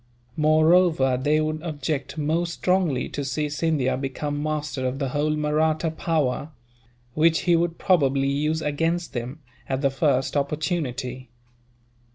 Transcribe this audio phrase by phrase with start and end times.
[0.35, 5.91] Moreover, they would object most strongly to see Scindia become master of the whole Mahratta
[5.91, 6.49] power;
[7.13, 11.29] which he would probably use against them, at the first opportunity.